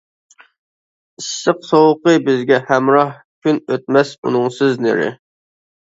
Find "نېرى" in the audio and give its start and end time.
4.89-5.17